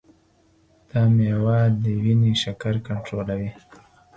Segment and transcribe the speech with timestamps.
[0.89, 3.51] دا میوه د وینې شکر کنټرولوي.